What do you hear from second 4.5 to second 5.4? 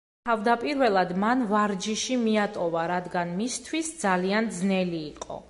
ძნელი იყო.